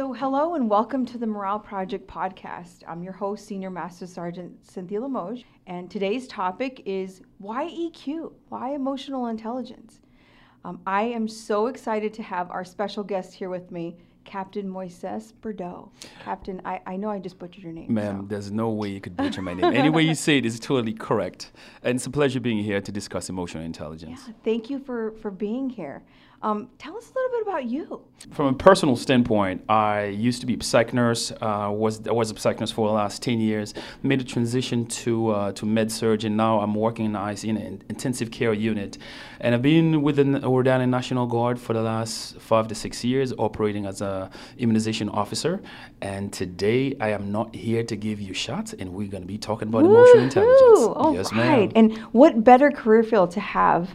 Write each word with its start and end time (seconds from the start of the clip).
So, 0.00 0.14
hello 0.14 0.54
and 0.54 0.70
welcome 0.70 1.04
to 1.04 1.18
the 1.18 1.26
Morale 1.26 1.58
Project 1.58 2.08
podcast. 2.08 2.84
I'm 2.88 3.02
your 3.02 3.12
host, 3.12 3.46
Senior 3.46 3.68
Master 3.68 4.06
Sergeant 4.06 4.66
Cynthia 4.66 4.98
Limoges, 4.98 5.44
and 5.66 5.90
today's 5.90 6.26
topic 6.26 6.80
is 6.86 7.20
why 7.36 7.66
EQ? 7.66 8.32
Why 8.48 8.72
emotional 8.72 9.26
intelligence? 9.26 10.00
Um, 10.64 10.80
I 10.86 11.02
am 11.02 11.28
so 11.28 11.66
excited 11.66 12.14
to 12.14 12.22
have 12.22 12.50
our 12.50 12.64
special 12.64 13.04
guest 13.04 13.34
here 13.34 13.50
with 13.50 13.70
me, 13.70 13.98
Captain 14.24 14.66
Moises 14.66 15.34
Bourdeau. 15.42 15.90
Captain, 16.24 16.62
I, 16.64 16.80
I 16.86 16.96
know 16.96 17.10
I 17.10 17.18
just 17.18 17.38
butchered 17.38 17.62
your 17.62 17.72
name. 17.72 17.92
Ma'am, 17.92 18.22
so- 18.22 18.26
there's 18.26 18.50
no 18.50 18.70
way 18.70 18.88
you 18.88 19.02
could 19.02 19.18
butcher 19.18 19.42
my 19.42 19.52
name. 19.52 19.66
Any 19.66 19.90
way 19.90 20.04
you 20.04 20.14
say 20.14 20.38
it 20.38 20.46
is 20.46 20.58
totally 20.58 20.94
correct. 20.94 21.52
And 21.82 21.96
it's 21.96 22.06
a 22.06 22.10
pleasure 22.10 22.40
being 22.40 22.64
here 22.64 22.80
to 22.80 22.90
discuss 22.90 23.28
emotional 23.28 23.64
intelligence. 23.64 24.22
Yeah, 24.26 24.32
thank 24.44 24.70
you 24.70 24.78
for, 24.78 25.12
for 25.20 25.30
being 25.30 25.68
here. 25.68 26.02
Um, 26.42 26.70
tell 26.78 26.96
us 26.96 27.10
a 27.10 27.18
little 27.18 27.38
bit 27.38 27.42
about 27.48 27.64
you. 27.66 28.00
From 28.30 28.46
a 28.46 28.52
personal 28.54 28.96
standpoint, 28.96 29.62
I 29.68 30.04
used 30.04 30.40
to 30.40 30.46
be 30.46 30.54
a 30.54 30.62
psych 30.62 30.94
nurse. 30.94 31.32
Uh, 31.32 31.70
was 31.70 32.06
I 32.06 32.12
was 32.12 32.30
a 32.30 32.38
psych 32.38 32.60
nurse 32.60 32.70
for 32.70 32.88
the 32.88 32.94
last 32.94 33.22
ten 33.22 33.40
years. 33.40 33.74
Made 34.02 34.22
a 34.22 34.24
transition 34.24 34.86
to 34.86 35.30
uh, 35.30 35.52
to 35.52 35.66
med 35.66 35.92
surg, 35.92 36.24
and 36.24 36.38
now 36.38 36.60
I'm 36.60 36.74
working 36.74 37.04
in 37.04 37.14
IC 37.14 37.44
in 37.44 37.56
an 37.58 37.82
intensive 37.90 38.30
care 38.30 38.54
unit. 38.54 38.96
And 39.40 39.54
I've 39.54 39.60
been 39.60 40.00
with 40.00 40.16
the 40.16 40.24
Ordana 40.24 40.88
National 40.88 41.26
Guard 41.26 41.58
for 41.58 41.74
the 41.74 41.82
last 41.82 42.40
five 42.40 42.68
to 42.68 42.74
six 42.74 43.04
years, 43.04 43.34
operating 43.36 43.84
as 43.84 44.00
a 44.00 44.30
immunization 44.56 45.10
officer. 45.10 45.60
And 46.00 46.32
today, 46.32 46.96
I 47.00 47.10
am 47.10 47.30
not 47.30 47.54
here 47.54 47.84
to 47.84 47.96
give 47.96 48.18
you 48.18 48.32
shots, 48.32 48.72
and 48.72 48.94
we're 48.94 49.08
going 49.08 49.22
to 49.22 49.28
be 49.28 49.38
talking 49.38 49.68
about 49.68 49.84
emotional 49.84 50.24
intelligence. 50.24 50.80
Woohoo! 50.80 50.96
All 50.96 51.14
yes, 51.14 51.32
right. 51.32 51.70
ma'am. 51.70 51.72
And 51.74 51.98
what 52.12 52.42
better 52.42 52.70
career 52.70 53.02
field 53.02 53.30
to 53.32 53.40
have 53.40 53.90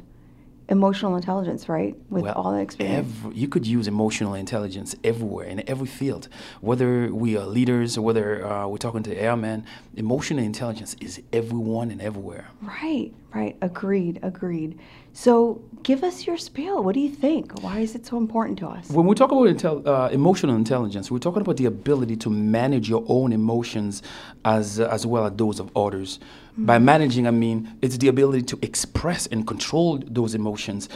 emotional 0.70 1.16
intelligence, 1.16 1.70
right? 1.70 1.96
With 2.10 2.24
Well, 2.24 2.34
all 2.34 2.52
the 2.52 2.60
experience. 2.60 3.08
Every, 3.08 3.36
you 3.36 3.48
could 3.48 3.66
use 3.68 3.88
emotional 3.88 4.34
intelligence 4.34 4.96
everywhere 5.04 5.48
in 5.48 5.68
every 5.70 5.88
field, 5.88 6.28
whether 6.62 7.14
we 7.14 7.38
are 7.38 7.46
leaders 7.46 7.98
or 7.98 8.02
whether 8.02 8.46
uh, 8.46 8.68
we're 8.68 8.78
talking 8.78 9.04
to 9.04 9.16
airmen. 9.16 9.66
Emotional 9.96 10.44
intelligence 10.44 10.96
is 11.00 11.22
everyone 11.32 11.92
and 11.92 12.02
everywhere. 12.02 12.48
Right, 12.62 13.14
right. 13.36 13.56
Agreed, 13.62 14.20
agreed. 14.24 14.80
So 15.14 15.62
give 15.84 16.04
us 16.04 16.26
your 16.26 16.38
spiel. 16.38 16.84
What 16.84 16.96
do 16.96 17.02
you 17.02 17.10
think? 17.10 17.62
Why 17.62 17.80
is 17.80 17.96
it 17.96 18.06
so 18.06 18.18
important 18.18 18.60
to 18.60 18.68
us? 18.68 18.90
When 18.90 19.06
we 19.06 19.16
talk 19.16 19.32
about 19.32 19.48
intel, 19.48 19.86
uh, 19.86 20.10
emotional 20.12 20.56
intelligence, 20.56 21.12
we're 21.12 21.20
talking 21.20 21.42
about 21.42 21.58
the 21.58 21.66
ability 21.66 22.16
to 22.18 22.30
manage 22.30 22.90
your 22.90 23.04
own 23.08 23.34
emotions 23.34 24.02
as 24.44 24.80
as 24.80 25.06
well 25.06 25.26
as 25.26 25.34
those 25.36 25.60
of 25.60 25.76
others. 25.76 26.20
By 26.58 26.80
managing, 26.80 27.28
I 27.28 27.32
mean 27.32 27.78
it's 27.82 27.98
the 27.98 28.08
ability 28.08 28.44
to 28.44 28.60
express 28.62 29.28
and 29.28 29.46
control 29.46 30.02
those 30.06 30.34
emotions. 30.34 30.90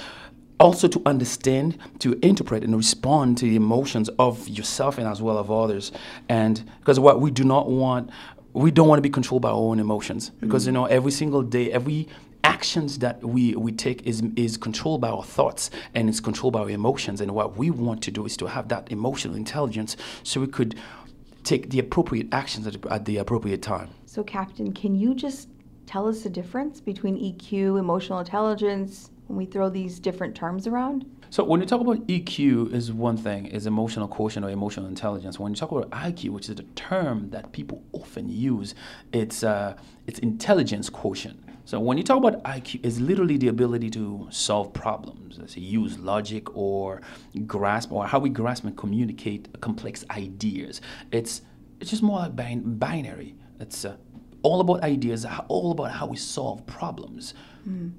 Also, 0.62 0.90
to 0.90 1.02
understand, 1.06 1.78
to 2.00 2.20
interpret, 2.22 2.66
and 2.66 2.76
respond 2.76 3.38
to 3.38 3.46
the 3.46 3.56
emotions 3.56 4.10
of 4.20 4.46
yourself 4.50 4.98
and 4.98 5.08
as 5.08 5.22
well 5.22 5.38
of 5.38 5.50
others. 5.50 5.94
And 6.28 6.70
because 6.80 7.00
what 7.00 7.22
we 7.22 7.32
do 7.32 7.46
not 7.46 7.70
want, 7.70 8.10
we 8.52 8.70
don't 8.70 8.90
want 8.90 8.98
to 8.98 9.02
be 9.02 9.10
controlled 9.10 9.42
by 9.42 9.52
our 9.52 9.56
own 9.56 9.80
emotions. 9.80 10.32
Because 10.42 10.66
you 10.66 10.74
know, 10.74 10.86
every 10.86 11.12
single 11.12 11.44
day, 11.44 11.72
every 11.72 12.10
actions 12.44 13.00
that 13.00 13.24
we, 13.24 13.56
we 13.56 13.72
take 13.72 14.06
is, 14.06 14.24
is 14.36 14.58
controlled 14.58 15.02
by 15.02 15.10
our 15.10 15.24
thoughts 15.24 15.70
and 15.94 16.10
it's 16.10 16.20
controlled 16.20 16.54
by 16.54 16.62
our 16.62 16.70
emotions. 16.70 17.22
And 17.22 17.32
what 17.32 17.58
we 17.58 17.70
want 17.70 18.02
to 18.04 18.12
do 18.12 18.26
is 18.26 18.38
to 18.38 18.48
have 18.48 18.68
that 18.70 18.92
emotional 18.92 19.36
intelligence 19.36 19.96
so 20.24 20.42
we 20.42 20.48
could 20.48 20.76
take 21.44 21.70
the 21.70 21.80
appropriate 21.80 22.28
actions 22.32 22.68
at, 22.68 22.82
the- 22.82 22.92
at 22.94 23.06
the 23.06 23.18
appropriate 23.18 23.62
time. 23.62 23.90
So, 24.06 24.24
Captain, 24.24 24.74
can 24.74 24.96
you 24.96 25.14
just 25.16 25.50
tell 25.86 26.08
us 26.08 26.22
the 26.24 26.30
difference 26.30 26.82
between 26.82 27.18
EQ, 27.18 27.80
emotional 27.80 28.20
intelligence, 28.20 29.12
when 29.28 29.38
we 29.38 29.46
throw 29.46 29.70
these 29.70 30.00
different 30.00 30.36
terms 30.36 30.68
around? 30.68 31.06
So 31.32 31.44
when 31.44 31.60
you 31.62 31.68
talk 31.68 31.82
about 31.82 32.08
EQ 32.08 32.74
is 32.74 32.92
one 32.92 33.16
thing, 33.16 33.46
is 33.46 33.68
emotional 33.68 34.08
quotient 34.08 34.44
or 34.44 34.50
emotional 34.50 34.88
intelligence. 34.88 35.40
When 35.40 35.52
you 35.52 35.56
talk 35.56 35.72
about 35.72 35.90
IQ, 35.92 36.32
which 36.32 36.50
is 36.50 36.60
a 36.60 36.64
term 36.76 37.30
that 37.30 37.52
people 37.52 37.84
often 37.92 38.30
use, 38.30 38.74
it's 39.14 39.44
uh, 39.44 39.78
it's 40.08 40.18
intelligence 40.20 40.90
quotient. 40.90 41.40
So 41.70 41.80
when 41.80 42.00
you 42.00 42.04
talk 42.04 42.18
about 42.18 42.42
IQ, 42.46 42.80
it's 42.84 42.98
literally 43.00 43.38
the 43.38 43.50
ability 43.50 43.92
to 43.92 44.28
solve 44.32 44.74
problems, 44.74 45.40
you 45.56 45.82
use 45.82 46.00
logic 46.00 46.58
or 46.58 47.04
grasp 47.46 47.92
or 47.92 48.08
how 48.08 48.18
we 48.18 48.30
grasp 48.32 48.64
and 48.64 48.76
communicate 48.76 49.62
complex 49.62 50.04
ideas. 50.10 50.82
It's 51.12 51.44
it's 51.80 51.92
just 51.92 52.02
more 52.02 52.22
like 52.22 52.36
bin- 52.36 52.80
binary. 52.80 53.36
It's 53.60 53.86
uh, 53.86 53.98
all 54.42 54.62
about 54.62 54.82
ideas, 54.82 55.28
all 55.48 55.70
about 55.74 55.92
how 55.92 56.08
we 56.08 56.18
solve 56.18 56.66
problems, 56.66 57.36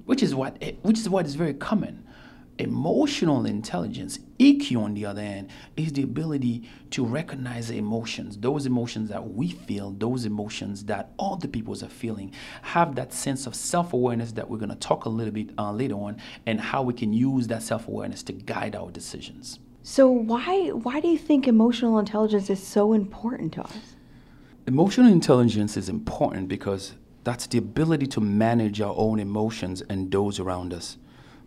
which 0.03 0.21
is 0.21 0.35
what 0.35 0.61
which 0.81 0.99
is 0.99 1.07
what 1.07 1.25
is 1.25 1.35
very 1.35 1.53
common. 1.53 2.05
Emotional 2.59 3.45
intelligence, 3.45 4.19
EQ, 4.37 4.83
on 4.83 4.93
the 4.93 5.05
other 5.05 5.21
hand, 5.21 5.49
is 5.77 5.93
the 5.93 6.03
ability 6.03 6.69
to 6.91 7.03
recognize 7.03 7.69
the 7.69 7.77
emotions, 7.77 8.37
those 8.37 8.65
emotions 8.65 9.09
that 9.09 9.31
we 9.31 9.49
feel, 9.49 9.91
those 9.91 10.25
emotions 10.25 10.83
that 10.85 11.11
other 11.17 11.47
people 11.47 11.73
are 11.73 11.89
feeling, 11.89 12.31
have 12.61 12.95
that 12.95 13.13
sense 13.13 13.47
of 13.47 13.55
self 13.55 13.93
awareness 13.93 14.31
that 14.33 14.49
we're 14.49 14.57
going 14.57 14.69
to 14.69 14.75
talk 14.75 15.05
a 15.05 15.09
little 15.09 15.33
bit 15.33 15.49
uh, 15.57 15.71
later 15.71 15.95
on, 15.95 16.17
and 16.45 16.59
how 16.59 16.83
we 16.83 16.93
can 16.93 17.13
use 17.13 17.47
that 17.47 17.63
self 17.63 17.87
awareness 17.87 18.21
to 18.23 18.33
guide 18.33 18.75
our 18.75 18.91
decisions. 18.91 19.59
So, 19.83 20.09
why, 20.09 20.67
why 20.69 20.99
do 20.99 21.07
you 21.07 21.17
think 21.17 21.47
emotional 21.47 21.97
intelligence 21.97 22.49
is 22.49 22.61
so 22.61 22.93
important 22.93 23.53
to 23.53 23.63
us? 23.63 23.95
Emotional 24.67 25.11
intelligence 25.11 25.75
is 25.75 25.89
important 25.89 26.47
because 26.47 26.93
that's 27.23 27.47
the 27.47 27.57
ability 27.57 28.05
to 28.07 28.21
manage 28.21 28.81
our 28.81 28.93
own 28.95 29.19
emotions 29.19 29.81
and 29.89 30.11
those 30.11 30.39
around 30.39 30.73
us. 30.73 30.97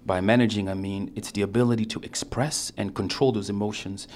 By 0.07 0.21
managing, 0.21 0.69
I 0.69 0.75
mean 0.75 1.13
it's 1.17 1.33
the 1.33 1.43
ability 1.43 1.87
to 1.87 2.01
express 2.01 2.73
and 2.77 2.95
control 2.95 3.33
those 3.33 3.49
emotions, 3.49 4.07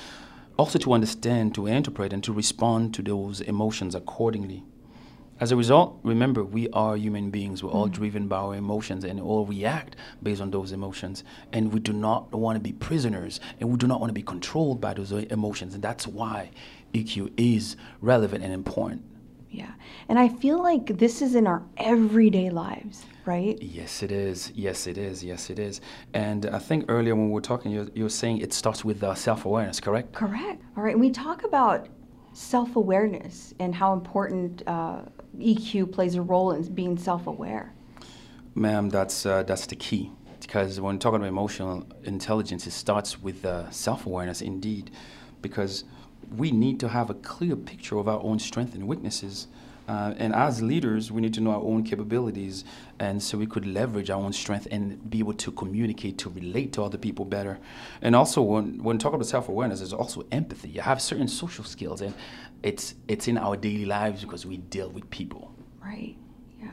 also 0.59 0.79
to 0.81 0.93
understand, 0.93 1.55
to 1.55 1.67
interpret, 1.67 2.13
and 2.13 2.23
to 2.25 2.33
respond 2.33 2.93
to 2.95 3.03
those 3.03 3.41
emotions 3.41 3.95
accordingly. 3.95 4.65
As 5.41 5.53
a 5.53 5.57
result, 5.57 6.01
remember, 6.03 6.43
we 6.43 6.69
are 6.71 6.97
human 6.97 7.31
beings. 7.31 7.63
We're 7.63 7.71
all 7.71 7.89
mm. 7.89 7.93
driven 7.93 8.27
by 8.27 8.39
our 8.39 8.57
emotions 8.57 9.05
and 9.05 9.21
all 9.21 9.47
react 9.47 9.95
based 10.21 10.41
on 10.41 10.51
those 10.51 10.73
emotions. 10.73 11.23
And 11.53 11.73
we 11.73 11.79
do 11.79 11.93
not 11.93 12.33
want 12.33 12.57
to 12.57 12.61
be 12.61 12.73
prisoners 12.73 13.39
and 13.61 13.71
we 13.71 13.79
do 13.79 13.87
not 13.87 14.01
want 14.01 14.11
to 14.11 14.15
be 14.15 14.23
controlled 14.23 14.81
by 14.81 14.95
those 14.95 15.13
emotions. 15.13 15.75
And 15.75 15.83
that's 15.83 16.09
why 16.09 16.51
EQ 16.93 17.33
is 17.37 17.77
relevant 18.01 18.43
and 18.43 18.53
important. 18.53 19.05
Yeah. 19.51 19.73
And 20.09 20.19
I 20.19 20.29
feel 20.29 20.63
like 20.63 20.99
this 20.99 21.23
is 21.23 21.35
in 21.35 21.47
our 21.47 21.63
everyday 21.77 22.51
lives, 22.51 23.07
right? 23.25 23.59
Yes, 23.63 24.03
it 24.03 24.13
is. 24.13 24.53
Yes, 24.55 24.87
it 24.87 24.99
is. 24.99 25.25
Yes, 25.25 25.51
it 25.51 25.59
is. 25.59 25.81
And 26.13 26.47
I 26.47 26.59
think 26.59 26.85
earlier 26.89 27.15
when 27.17 27.27
we 27.27 27.33
were 27.33 27.41
talking, 27.41 27.71
you, 27.71 27.91
were 28.03 28.09
saying 28.09 28.39
it 28.39 28.53
starts 28.53 28.85
with 28.85 29.03
uh, 29.03 29.15
self 29.15 29.45
awareness, 29.45 29.81
correct? 29.81 30.13
Correct. 30.13 30.63
All 30.77 30.83
right. 30.83 30.93
And 30.93 31.01
we 31.01 31.11
talk 31.11 31.45
about 31.45 31.89
self 32.33 32.77
awareness 32.77 33.55
and 33.59 33.75
how 33.75 33.93
important 33.95 34.63
uh, 34.67 35.01
EQ 35.39 35.93
plays 35.93 36.15
a 36.15 36.23
role 36.23 36.53
in 36.53 36.63
being 36.75 36.99
self 36.99 37.27
aware. 37.27 37.73
Ma'am, 38.55 38.91
that's, 38.91 39.25
uh, 39.25 39.45
that's 39.45 39.67
the 39.67 39.77
key. 39.77 40.11
Because 40.41 40.81
when 40.81 40.99
talking 40.99 41.17
about 41.17 41.29
emotional 41.29 41.87
intelligence, 42.05 42.67
it 42.67 42.73
starts 42.73 43.21
with 43.21 43.45
uh, 43.45 43.71
self 43.71 44.07
awareness 44.07 44.43
indeed. 44.43 44.91
Because 45.41 45.85
we 46.37 46.51
need 46.51 46.81
to 46.81 46.89
have 46.89 47.11
a 47.11 47.15
clear 47.15 47.57
picture 47.57 47.99
of 47.99 48.09
our 48.09 48.21
own 48.23 48.39
strengths 48.39 48.75
and 48.75 48.87
weaknesses. 48.87 49.49
Uh, 49.89 50.13
and 50.19 50.35
as 50.35 50.61
leaders, 50.61 51.11
we 51.11 51.23
need 51.23 51.33
to 51.33 51.41
know 51.41 51.51
our 51.51 51.63
own 51.63 51.83
capabilities, 51.83 52.63
and 52.99 53.23
so 53.23 53.39
we 53.39 53.47
could 53.47 53.65
leverage 53.65 54.11
our 54.11 54.21
own 54.21 54.35
strength 54.35 54.69
and 54.71 55.09
be 55.09 55.19
able 55.19 55.33
to 55.33 55.51
communicate, 55.51 56.19
to 56.19 56.29
relate 56.29 56.75
to 56.75 56.83
other 56.83 56.99
people 56.99 57.25
better. 57.25 57.59
And 58.03 58.15
also, 58.15 58.43
when 58.43 58.83
when 58.83 58.99
talking 58.99 59.15
about 59.15 59.29
self 59.29 59.49
awareness, 59.49 59.79
there's 59.79 59.95
also 59.95 60.27
empathy. 60.31 60.69
You 60.69 60.83
have 60.83 61.01
certain 61.01 61.27
social 61.27 61.65
skills, 61.65 62.03
and 62.03 62.13
it's 62.63 62.97
it's 63.09 63.29
in 63.29 63.39
our 63.39 63.57
daily 63.57 63.87
lives 63.87 64.23
because 64.23 64.45
we 64.45 64.59
deal 64.59 64.91
with 64.91 65.09
people. 65.09 65.55
Right. 65.83 66.17
Yeah. 66.61 66.69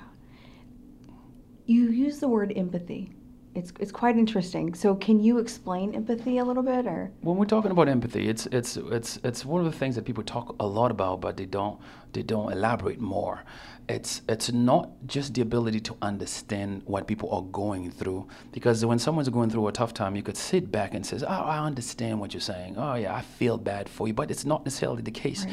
You 1.68 1.92
use 1.92 2.20
the 2.20 2.28
word 2.28 2.52
empathy. 2.54 3.15
It's, 3.56 3.72
it's 3.80 3.92
quite 3.92 4.18
interesting. 4.18 4.74
So, 4.76 4.96
can 4.96 5.20
you 5.22 5.40
explain 5.40 5.96
empathy 5.96 6.40
a 6.40 6.44
little 6.44 6.62
bit, 6.62 6.86
or 6.86 7.12
When 7.22 7.38
we're 7.38 7.46
talking 7.46 7.72
about 7.72 7.88
empathy, 7.88 8.28
it's 8.28 8.48
it's 8.48 8.76
it's 8.78 9.18
it's 9.24 9.46
one 9.46 9.66
of 9.66 9.72
the 9.72 9.78
things 9.78 9.96
that 9.96 10.04
people 10.04 10.24
talk 10.24 10.56
a 10.60 10.68
lot 10.68 10.92
about, 10.92 11.22
but 11.22 11.38
they 11.38 11.46
don't 11.46 11.80
they 12.16 12.24
don't 12.24 12.52
elaborate 12.52 13.00
more. 13.00 13.44
It's 13.88 14.24
it's 14.28 14.52
not 14.52 14.90
just 15.06 15.36
the 15.36 15.42
ability 15.42 15.80
to 15.82 15.96
understand 16.02 16.82
what 16.86 17.06
people 17.06 17.30
are 17.32 17.44
going 17.44 17.92
through, 17.92 18.28
because 18.52 18.84
when 18.84 18.98
someone's 18.98 19.30
going 19.30 19.52
through 19.52 19.68
a 19.68 19.72
tough 19.72 19.94
time, 19.94 20.16
you 20.16 20.24
could 20.24 20.38
sit 20.38 20.72
back 20.72 20.96
and 20.96 21.06
say, 21.06 21.20
"Oh, 21.22 21.28
I 21.28 21.60
understand 21.60 22.20
what 22.20 22.34
you're 22.34 22.42
saying. 22.42 22.78
Oh, 22.78 22.96
yeah, 22.96 23.14
I 23.14 23.22
feel 23.22 23.60
bad 23.60 23.88
for 23.88 24.08
you," 24.08 24.14
but 24.16 24.32
it's 24.32 24.44
not 24.44 24.66
necessarily 24.66 25.04
the 25.04 25.12
case. 25.12 25.46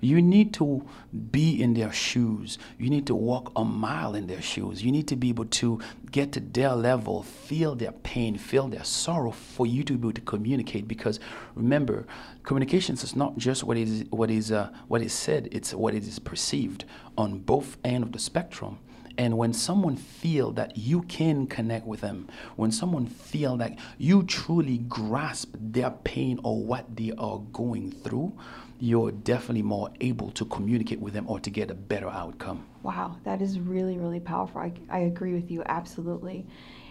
You 0.00 0.22
need 0.22 0.54
to 0.54 0.86
be 1.32 1.60
in 1.60 1.74
their 1.74 1.92
shoes. 1.92 2.58
You 2.78 2.90
need 2.90 3.08
to 3.08 3.14
walk 3.16 3.50
a 3.56 3.64
mile 3.64 4.14
in 4.14 4.28
their 4.28 4.40
shoes. 4.40 4.84
You 4.84 4.92
need 4.92 5.08
to 5.08 5.16
be 5.16 5.30
able 5.30 5.46
to 5.46 5.80
get 6.12 6.30
to 6.32 6.40
their 6.40 6.74
level, 6.74 7.24
feel 7.24 7.74
their 7.74 7.92
pain, 7.92 8.38
feel 8.38 8.68
their 8.68 8.84
sorrow 8.84 9.32
for 9.32 9.66
you 9.66 9.82
to 9.84 9.94
be 9.94 9.98
able 9.98 10.12
to 10.12 10.20
communicate. 10.20 10.86
Because 10.86 11.18
remember, 11.56 12.06
communications 12.44 13.02
is 13.02 13.16
not 13.16 13.36
just 13.36 13.64
what 13.64 13.76
is 13.76 14.04
what 14.10 14.30
is 14.30 14.52
uh, 14.52 14.70
what 14.86 15.02
is 15.02 15.12
said; 15.12 15.48
it's 15.50 15.74
what 15.74 15.92
it 15.92 16.06
is 16.10 16.18
perceived 16.18 16.84
on 17.16 17.38
both 17.38 17.78
end 17.84 18.02
of 18.02 18.12
the 18.12 18.18
spectrum. 18.18 18.78
And 19.16 19.36
when 19.36 19.52
someone 19.52 19.96
feel 19.96 20.50
that 20.52 20.78
you 20.78 21.02
can 21.02 21.46
connect 21.46 21.86
with 21.86 22.00
them, 22.00 22.28
when 22.56 22.72
someone 22.72 23.06
feel 23.06 23.56
that 23.58 23.78
you 23.98 24.22
truly 24.22 24.78
grasp 24.78 25.54
their 25.60 25.90
pain 25.90 26.40
or 26.42 26.62
what 26.62 26.96
they 26.96 27.12
are 27.18 27.38
going 27.52 27.92
through, 27.92 28.32
you're 28.78 29.12
definitely 29.12 29.62
more 29.62 29.90
able 30.00 30.30
to 30.30 30.44
communicate 30.46 31.00
with 31.00 31.12
them 31.12 31.28
or 31.28 31.38
to 31.40 31.50
get 31.50 31.70
a 31.70 31.74
better 31.74 32.08
outcome. 32.08 32.64
Wow, 32.82 33.16
that 33.24 33.42
is 33.42 33.60
really, 33.60 33.98
really 33.98 34.20
powerful. 34.20 34.60
I, 34.62 34.72
I 34.88 35.00
agree 35.00 35.34
with 35.34 35.50
you 35.50 35.62
absolutely. 35.66 36.46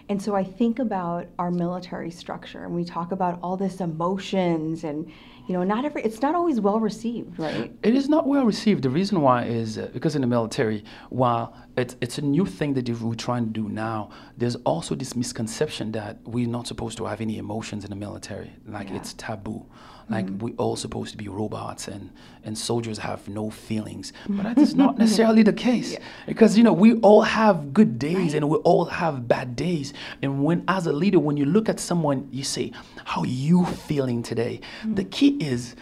And 0.08 0.20
so 0.20 0.34
I 0.34 0.44
think 0.44 0.78
about 0.78 1.26
our 1.38 1.50
military 1.50 2.10
structure 2.10 2.64
and 2.64 2.74
we 2.74 2.84
talk 2.84 3.12
about 3.12 3.38
all 3.42 3.56
this 3.56 3.80
emotions 3.80 4.84
and 4.84 5.10
you 5.50 5.56
know, 5.56 5.64
not 5.64 5.84
every 5.84 6.00
it's 6.04 6.22
not 6.22 6.36
always 6.36 6.60
well 6.60 6.78
received, 6.78 7.36
right? 7.36 7.72
It 7.82 7.94
is 7.96 8.08
not 8.08 8.24
well 8.28 8.44
received. 8.46 8.82
The 8.84 8.90
reason 9.00 9.20
why 9.20 9.46
is 9.46 9.78
uh, 9.78 9.90
because 9.92 10.14
in 10.14 10.20
the 10.20 10.28
military, 10.28 10.84
while 11.08 11.56
it's 11.76 11.96
it's 12.00 12.18
a 12.18 12.22
new 12.22 12.46
thing 12.46 12.74
that 12.74 12.88
we're 12.88 13.14
trying 13.16 13.46
to 13.46 13.50
do 13.50 13.68
now, 13.68 14.10
there's 14.38 14.54
also 14.64 14.94
this 14.94 15.16
misconception 15.16 15.90
that 15.90 16.18
we're 16.24 16.46
not 16.46 16.68
supposed 16.68 16.96
to 16.98 17.04
have 17.06 17.20
any 17.20 17.36
emotions 17.38 17.82
in 17.82 17.90
the 17.90 17.96
military, 17.96 18.52
like 18.64 18.90
Yeah. 18.90 18.96
it's 18.98 19.12
taboo. 19.14 19.66
Like 20.10 20.26
mm. 20.26 20.38
we're 20.40 20.54
all 20.56 20.76
supposed 20.76 21.12
to 21.12 21.16
be 21.16 21.28
robots 21.28 21.86
and, 21.88 22.10
and 22.44 22.58
soldiers 22.58 22.98
have 22.98 23.28
no 23.28 23.48
feelings. 23.48 24.12
But 24.28 24.42
that 24.42 24.58
is 24.58 24.74
not 24.74 24.98
necessarily 24.98 25.42
the 25.42 25.52
case. 25.52 25.96
Because 26.26 26.58
you 26.58 26.64
know, 26.64 26.72
we 26.72 26.94
all 27.00 27.22
have 27.22 27.72
good 27.72 27.98
days 27.98 28.34
and 28.34 28.48
we 28.48 28.56
all 28.58 28.86
have 28.86 29.28
bad 29.28 29.56
days. 29.56 29.94
And 30.20 30.44
when 30.44 30.64
as 30.66 30.86
a 30.86 30.92
leader, 30.92 31.20
when 31.20 31.36
you 31.36 31.44
look 31.44 31.68
at 31.68 31.78
someone, 31.78 32.28
you 32.32 32.44
say, 32.44 32.72
How 33.04 33.22
are 33.22 33.26
you 33.26 33.64
feeling 33.64 34.22
today? 34.22 34.60
Mm. 34.82 34.96
The 34.96 35.04
key 35.04 35.36
is 35.40 35.76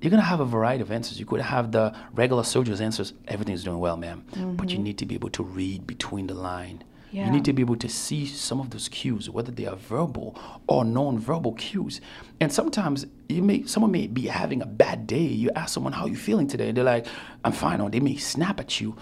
you're 0.00 0.10
gonna 0.10 0.22
have 0.22 0.40
a 0.40 0.44
variety 0.44 0.82
of 0.82 0.92
answers. 0.92 1.18
You 1.18 1.26
could 1.26 1.40
have 1.40 1.72
the 1.72 1.94
regular 2.12 2.44
soldier's 2.44 2.80
answers, 2.80 3.14
everything's 3.26 3.64
doing 3.64 3.78
well, 3.78 3.96
ma'am. 3.96 4.24
But 4.30 4.70
you 4.70 4.76
mm-hmm. 4.76 4.84
need 4.84 4.98
to 4.98 5.06
be 5.06 5.14
able 5.14 5.30
to 5.30 5.42
read 5.42 5.86
between 5.86 6.28
the 6.28 6.34
line. 6.34 6.84
You 7.10 7.30
need 7.30 7.44
to 7.46 7.52
be 7.52 7.62
able 7.62 7.76
to 7.76 7.88
see 7.88 8.26
some 8.26 8.60
of 8.60 8.70
those 8.70 8.88
cues, 8.88 9.30
whether 9.30 9.50
they 9.50 9.66
are 9.66 9.76
verbal 9.76 10.38
or 10.66 10.84
non-verbal 10.84 11.54
cues. 11.54 12.00
And 12.40 12.52
sometimes 12.52 13.06
you 13.28 13.42
may 13.42 13.64
someone 13.64 13.92
may 13.92 14.06
be 14.06 14.26
having 14.26 14.62
a 14.62 14.66
bad 14.66 15.06
day. 15.06 15.22
You 15.22 15.50
ask 15.54 15.72
someone 15.74 15.92
how 15.92 16.06
you 16.06 16.16
feeling 16.16 16.46
today, 16.46 16.68
and 16.68 16.76
they're 16.76 16.84
like, 16.84 17.06
I'm 17.44 17.52
fine, 17.52 17.80
or 17.80 17.90
they 17.90 18.00
may 18.00 18.16
snap 18.16 18.60
at 18.60 18.80
you. 18.80 18.96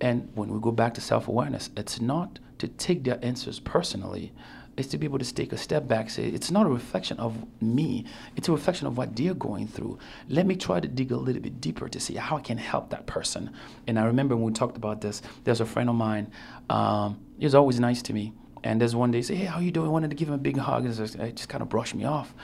And 0.00 0.30
when 0.34 0.48
we 0.48 0.60
go 0.60 0.70
back 0.70 0.94
to 0.94 1.00
self 1.00 1.28
awareness, 1.28 1.70
it's 1.76 2.00
not 2.00 2.38
to 2.58 2.68
take 2.68 3.04
their 3.04 3.18
answers 3.22 3.60
personally. 3.60 4.32
It's 4.76 4.88
to 4.88 4.98
be 4.98 5.06
able 5.06 5.18
to 5.18 5.34
take 5.34 5.52
a 5.52 5.56
step 5.56 5.86
back, 5.86 6.10
say, 6.10 6.26
it's 6.26 6.50
not 6.50 6.66
a 6.66 6.68
reflection 6.68 7.18
of 7.18 7.36
me, 7.62 8.04
it's 8.36 8.48
a 8.48 8.52
reflection 8.52 8.86
of 8.86 8.96
what 8.96 9.14
they're 9.14 9.34
going 9.34 9.68
through. 9.68 9.98
Let 10.28 10.46
me 10.46 10.56
try 10.56 10.80
to 10.80 10.88
dig 10.88 11.12
a 11.12 11.16
little 11.16 11.42
bit 11.42 11.60
deeper 11.60 11.88
to 11.88 12.00
see 12.00 12.14
how 12.14 12.36
I 12.36 12.40
can 12.40 12.58
help 12.58 12.90
that 12.90 13.06
person. 13.06 13.50
And 13.86 13.98
I 13.98 14.04
remember 14.06 14.34
when 14.36 14.46
we 14.46 14.52
talked 14.52 14.76
about 14.76 15.00
this, 15.00 15.22
there's 15.44 15.60
a 15.60 15.66
friend 15.66 15.88
of 15.88 15.94
mine, 15.94 16.30
um, 16.70 17.20
he 17.38 17.46
was 17.46 17.54
always 17.54 17.78
nice 17.78 18.02
to 18.02 18.12
me. 18.12 18.32
And 18.64 18.80
there's 18.80 18.96
one 18.96 19.10
day, 19.10 19.18
he 19.18 19.22
said, 19.22 19.36
Hey, 19.36 19.44
how 19.44 19.60
you 19.60 19.70
doing? 19.70 19.88
I 19.88 19.90
wanted 19.90 20.10
to 20.10 20.16
give 20.16 20.28
him 20.28 20.34
a 20.34 20.38
big 20.38 20.56
hug. 20.56 20.86
And 20.86 20.98
it 20.98 21.36
just 21.36 21.48
kind 21.48 21.62
of 21.62 21.68
brushed 21.68 21.94
me 21.94 22.04
off. 22.04 22.34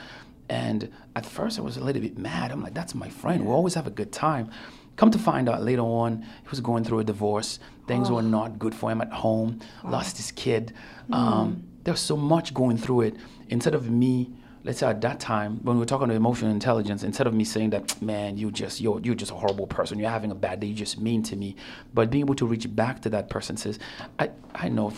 And 0.49 0.91
at 1.15 1.25
first, 1.25 1.57
I 1.57 1.61
was 1.63 1.77
a 1.77 1.83
little 1.83 2.01
bit 2.01 2.17
mad. 2.17 2.51
I'm 2.51 2.61
like, 2.61 2.75
That's 2.75 2.93
my 2.93 3.09
friend. 3.09 3.45
We 3.45 3.51
always 3.51 3.73
have 3.73 3.87
a 3.87 3.91
good 3.91 4.11
time. 4.11 4.51
Come 4.97 5.09
to 5.11 5.17
find 5.17 5.49
out 5.49 5.63
later 5.63 5.81
on, 5.81 6.21
he 6.21 6.49
was 6.49 6.59
going 6.59 6.83
through 6.83 6.99
a 6.99 7.03
divorce. 7.03 7.59
Things 7.87 8.11
were 8.11 8.21
not 8.21 8.59
good 8.59 8.75
for 8.75 8.91
him 8.91 9.01
at 9.01 9.11
home. 9.11 9.59
Lost 9.83 10.17
his 10.17 10.31
kid. 10.31 10.73
Um, 11.11 11.63
there 11.83 11.93
was 11.93 12.01
so 12.01 12.15
much 12.15 12.53
going 12.53 12.77
through 12.77 13.01
it. 13.01 13.15
Instead 13.49 13.75
of 13.75 13.89
me, 13.89 14.31
let's 14.63 14.79
say 14.79 14.87
at 14.87 15.01
that 15.01 15.19
time 15.19 15.59
when 15.63 15.75
we 15.75 15.79
were 15.79 15.85
talking 15.85 16.05
about 16.05 16.15
emotional 16.15 16.51
intelligence, 16.51 17.03
instead 17.03 17.27
of 17.27 17.33
me 17.33 17.43
saying 17.43 17.71
that, 17.71 18.01
man, 18.01 18.37
you 18.37 18.51
just 18.51 18.81
you're 18.81 18.99
you're 19.01 19.15
just 19.15 19.31
a 19.31 19.35
horrible 19.35 19.67
person. 19.67 19.99
You're 19.99 20.09
having 20.09 20.31
a 20.31 20.35
bad 20.35 20.59
day. 20.59 20.67
You're 20.67 20.77
just 20.77 20.99
mean 20.99 21.23
to 21.23 21.35
me. 21.35 21.55
But 21.93 22.09
being 22.09 22.23
able 22.23 22.35
to 22.35 22.45
reach 22.45 22.73
back 22.75 23.01
to 23.01 23.09
that 23.09 23.29
person 23.29 23.57
says, 23.57 23.79
I 24.19 24.31
I 24.53 24.69
know 24.69 24.93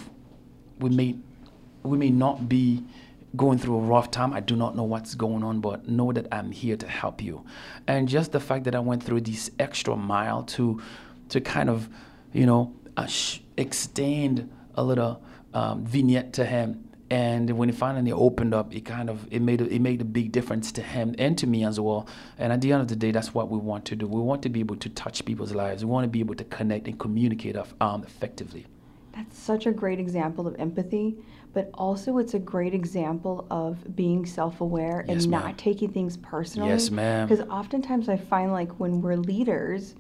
we 0.80 0.90
may 0.90 1.16
we 1.84 1.98
may 1.98 2.10
not 2.10 2.50
be 2.50 2.84
going 3.36 3.58
through 3.58 3.78
a 3.78 3.82
rough 3.82 4.12
time. 4.12 4.34
I 4.34 4.40
do 4.42 4.56
not 4.56 4.76
know 4.76 4.84
what's 4.84 5.16
going 5.16 5.44
on, 5.44 5.60
but 5.60 5.88
know 5.88 6.12
that 6.12 6.28
I'm 6.32 6.52
here 6.52 6.78
to 6.78 6.88
help 6.88 7.22
you. 7.22 7.44
And 7.88 8.08
just 8.08 8.32
the 8.32 8.40
fact 8.40 8.66
that 8.66 8.76
I 8.76 8.80
went 8.80 9.04
through 9.04 9.22
this 9.22 9.50
extra 9.60 9.96
mile 9.96 10.44
to 10.44 10.82
to 11.30 11.42
kind 11.42 11.70
of, 11.70 11.90
you 12.32 12.46
know, 12.46 12.74
uh, 12.98 13.08
extend 13.58 14.52
a 14.76 14.84
little 14.84 15.22
um, 15.54 15.86
vignette 15.86 16.34
to 16.34 16.46
him. 16.46 16.90
And 17.10 17.50
when 17.52 17.70
he 17.70 17.76
finally 17.76 18.12
opened 18.12 18.54
up, 18.56 18.74
it 18.74 18.86
kind 18.86 19.08
of 19.10 19.28
it 19.30 19.42
made 19.42 19.62
a, 19.62 19.66
it 19.72 19.80
made 19.80 20.02
a 20.02 20.06
big 20.06 20.32
difference 20.32 20.72
to 20.72 20.82
him 20.82 21.14
and 21.20 21.38
to 21.38 21.46
me 21.46 21.64
as 21.64 21.80
well. 21.80 22.08
And 22.40 22.52
at 22.52 22.62
the 22.62 22.72
end 22.74 22.82
of 22.82 22.88
the 22.88 22.96
day, 22.96 23.12
that's 23.12 23.36
what 23.36 23.50
we 23.50 23.60
want 23.60 23.86
to 23.86 23.96
do. 23.96 24.08
We 24.08 24.20
want 24.22 24.42
to 24.44 24.50
be 24.50 24.62
able 24.62 24.78
to 24.78 24.90
touch 24.90 25.24
people's 25.24 25.54
lives. 25.54 25.86
We 25.86 25.92
want 25.92 26.06
to 26.06 26.10
be 26.10 26.22
able 26.22 26.36
to 26.36 26.44
connect 26.46 26.88
and 26.88 26.98
communicate 26.98 27.56
um, 27.82 28.04
effectively. 28.04 28.66
That's 29.16 29.38
such 29.38 29.68
a 29.68 29.72
great 29.72 30.00
example 30.00 30.48
of 30.48 30.56
empathy, 30.58 31.18
but 31.54 31.70
also 31.76 32.18
it's 32.18 32.34
a 32.34 32.40
great 32.40 32.74
example 32.74 33.46
of 33.52 33.96
being 33.96 34.26
self-aware 34.26 35.02
and 35.02 35.10
Yes, 35.12 35.28
ma'am. 35.28 35.42
not 35.44 35.58
taking 35.60 35.92
things 35.92 36.18
personally. 36.18 36.70
Yes, 36.70 36.90
ma'am. 36.90 37.28
Because 37.28 37.46
oftentimes 37.48 38.10
I 38.10 38.18
find 38.18 38.52
like 38.52 38.72
when 38.80 39.02
we're 39.02 39.18
leaders, 39.18 39.94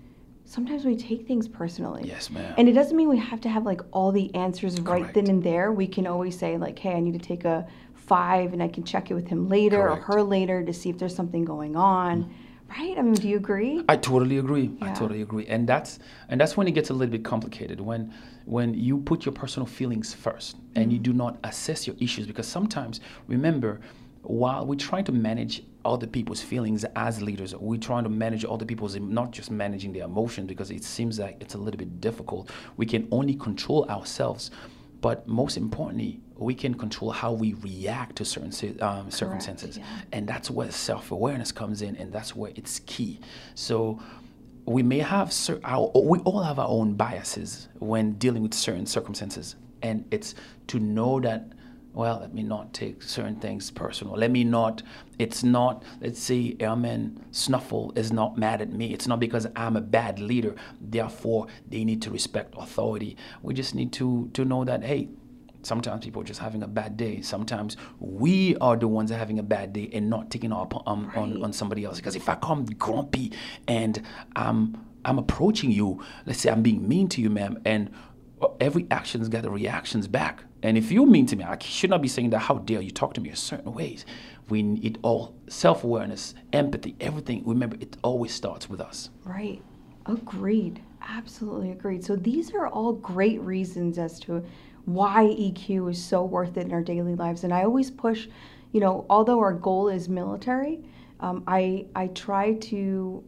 sometimes 0.46 0.86
we 0.86 0.96
take 0.96 1.28
things 1.28 1.48
personally. 1.48 2.04
Yes, 2.06 2.30
ma'am. 2.30 2.54
And 2.58 2.70
it 2.70 2.74
doesn't 2.74 2.96
mean 2.96 3.10
we 3.10 3.18
have 3.18 3.42
to 3.42 3.50
have 3.50 3.66
like 3.66 3.82
all 3.92 4.12
the 4.12 4.34
answers 4.36 4.80
right 4.82 5.14
then 5.14 5.30
and 5.30 5.44
there. 5.44 5.72
We 5.72 5.88
can 5.88 6.08
always 6.08 6.38
say 6.38 6.58
like, 6.58 6.78
"Hey, 6.80 6.94
I 6.94 7.00
need 7.00 7.14
to 7.14 7.28
take 7.28 7.46
a 7.46 7.66
5 7.94 8.54
and 8.54 8.62
I 8.62 8.68
can 8.68 8.84
check 8.84 9.12
it 9.12 9.14
with 9.14 9.28
him 9.28 9.48
later 9.48 9.78
Correct. 9.78 10.04
Mm. 10.04 10.10
or 10.10 10.14
her 10.16 10.24
later 10.24 10.64
to 10.64 10.74
see 10.74 10.90
if 10.90 10.98
there's 10.98 11.16
something 11.16 11.46
going 11.46 11.76
on." 11.76 12.34
Right? 12.70 12.98
I 12.98 13.02
mean, 13.04 13.14
do 13.14 13.28
you 13.28 13.38
agree? 13.38 13.84
I 13.88 13.98
totally 13.98 14.40
agree. 14.40 14.72
I 14.82 14.92
totally 14.94 15.22
agree. 15.22 15.46
And 15.46 15.68
that's 15.68 16.00
and 16.30 16.42
that's 16.42 16.58
when 16.58 16.68
it 16.68 16.72
gets 16.72 16.90
a 16.90 16.94
little 16.94 17.12
bit 17.12 17.24
complicated 17.24 17.80
when 17.80 18.12
when 18.46 18.74
you 18.74 18.98
put 19.00 19.26
your 19.26 19.34
personal 19.34 19.68
feelings 19.68 20.14
first 20.14 20.58
and 20.76 20.92
you 20.92 21.00
do 21.00 21.14
not 21.14 21.38
assess 21.44 21.86
your 21.88 21.96
issues 22.00 22.26
because 22.26 22.48
sometimes 22.48 23.00
remember 23.28 23.80
while 24.24 24.66
we're 24.66 24.76
trying 24.76 25.04
to 25.06 25.12
manage 25.12 25.64
other 25.86 26.08
people's 26.08 26.42
feelings 26.42 26.86
as 26.96 27.22
leaders, 27.22 27.54
we're 27.56 27.80
trying 27.80 28.04
to 28.04 28.10
manage 28.10 28.46
other 28.46 28.66
people's 28.66 28.96
not 28.96 29.32
just 29.32 29.52
managing 29.52 29.92
their 29.94 30.06
emotions 30.06 30.48
because 30.48 30.72
it 30.72 30.84
seems 30.84 31.20
like 31.20 31.38
it's 31.42 31.56
a 31.56 31.58
little 31.58 31.78
bit 31.78 32.00
difficult. 32.00 32.50
We 32.78 32.86
can 32.86 33.08
only 33.12 33.36
control 33.36 33.86
ourselves. 33.90 34.50
But 35.02 35.28
most 35.28 35.58
importantly, 35.58 36.22
we 36.38 36.56
can 36.56 36.76
control 36.76 37.12
how 37.12 37.34
we 37.34 37.56
react 37.56 38.16
to 38.18 38.26
certain 38.26 38.82
um, 38.82 39.12
circumstances. 39.12 39.78
yeah. 39.78 39.84
And 40.14 40.26
that's 40.26 40.50
where 40.50 40.72
self 40.72 41.12
awareness 41.12 41.52
comes 41.52 41.82
in, 41.82 41.98
and 41.98 42.14
that's 42.14 42.34
where 42.34 42.54
it's 42.56 42.80
key. 42.86 43.20
So 43.54 44.00
we 44.66 44.82
may 44.82 45.00
have 45.00 45.34
cer- 45.34 45.60
our, 45.66 45.92
we 45.94 46.20
all 46.20 46.42
have 46.42 46.58
our 46.58 46.70
own 46.70 46.94
biases 46.94 47.68
when 47.80 48.14
dealing 48.14 48.44
with 48.44 48.54
certain 48.54 48.86
circumstances, 48.86 49.58
and 49.82 50.06
it's 50.12 50.36
to 50.68 50.80
know 50.80 51.20
that. 51.20 51.52
Well, 51.94 52.20
let 52.20 52.34
me 52.34 52.42
not 52.42 52.74
take 52.74 53.04
certain 53.04 53.36
things 53.36 53.70
personal. 53.70 54.16
Let 54.16 54.32
me 54.32 54.44
not. 54.44 54.82
It's 55.20 55.44
not. 55.44 55.84
Let's 56.02 56.20
see, 56.20 56.58
Airman 56.60 57.24
Snuffy 57.32 57.90
is 57.96 58.12
not 58.12 58.38
mad 58.38 58.62
at 58.62 58.72
me. 58.72 58.94
It's 58.94 59.08
not 59.08 59.20
because 59.20 59.48
I'm 59.56 59.76
a 59.76 59.82
bad 59.82 60.20
leader. 60.20 60.56
Therefore, 60.82 61.48
they 61.70 61.84
need 61.84 62.02
to 62.02 62.10
respect 62.10 62.56
authority. 62.58 63.16
We 63.44 63.54
just 63.54 63.76
need 63.76 63.94
to 63.94 64.30
to 64.34 64.44
know 64.44 64.66
that 64.66 64.84
hey, 64.84 65.10
Sometimes 65.64 66.04
people 66.04 66.22
are 66.22 66.26
just 66.26 66.42
having 66.42 66.62
a 66.62 66.68
bad 66.68 66.98
day. 66.98 67.22
Sometimes 67.22 67.78
we 68.00 68.58
are 68.58 68.76
the 68.76 68.88
ones 68.88 69.10
that 69.10 69.16
are 69.16 69.20
having 69.20 69.40
a 69.40 69.44
bad 69.44 69.72
day 69.72 69.90
and 69.94 70.10
not 70.10 70.30
taking 70.30 70.52
up 70.52 70.86
um, 70.86 71.10
on, 71.16 71.42
on 71.42 71.54
somebody 71.54 71.86
else. 71.86 71.98
Because 71.98 72.18
if 72.18 72.28
I 72.28 72.36
come 72.36 72.66
grumpy 72.66 73.32
and 73.68 74.02
I'm 74.36 74.86
I'm 75.06 75.18
approaching 75.18 75.72
you, 75.72 76.04
let's 76.26 76.40
say 76.40 76.50
I'm 76.50 76.64
being 76.64 76.88
mean 76.88 77.08
to 77.10 77.22
you, 77.22 77.30
ma'am, 77.30 77.62
and 77.66 77.90
every 78.60 78.88
action's 78.92 79.30
got 79.30 79.44
the 79.44 79.50
reactions 79.50 80.08
back. 80.08 80.44
And 80.64 80.78
if 80.78 80.92
you're 80.92 81.06
mean 81.06 81.26
to 81.28 81.36
me, 81.36 81.44
I 81.44 81.58
should 81.60 81.90
not 81.90 82.02
be 82.02 82.08
saying 82.08 82.32
that. 82.32 82.40
How 82.40 82.56
dare 82.56 82.82
you 82.82 82.90
talk 82.90 83.14
to 83.16 83.22
me 83.22 83.30
in 83.30 83.36
certain 83.36 83.74
ways? 83.74 84.06
We 84.50 84.64
need 84.64 84.98
all 85.02 85.36
self 85.48 85.84
awareness, 85.84 86.34
empathy, 86.54 86.96
everything. 87.00 87.44
Remember, 87.46 87.76
it 87.80 87.98
always 88.02 88.34
starts 88.34 88.70
with 88.70 88.80
us. 88.80 89.10
Right. 89.26 89.62
Agreed. 90.06 90.82
Absolutely 91.02 91.72
agreed. 91.72 92.04
So 92.04 92.16
these 92.16 92.54
are 92.54 92.68
all 92.68 92.94
great 92.94 93.42
reasons 93.42 93.98
as 93.98 94.20
to 94.22 94.44
why 94.86 95.26
EQ 95.38 95.92
is 95.92 96.04
so 96.04 96.24
worth 96.24 96.58
it 96.58 96.66
in 96.66 96.72
our 96.72 96.82
daily 96.82 97.16
lives. 97.16 97.44
And 97.44 97.54
I 97.54 97.64
always 97.64 97.92
push, 97.92 98.28
you 98.72 98.80
know, 98.80 99.06
although 99.10 99.40
our 99.40 99.54
goal 99.54 99.90
is 99.90 100.08
military, 100.08 100.80
um, 101.20 101.44
I 101.46 101.86
I 101.96 102.08
try 102.08 102.54
to 102.54 103.24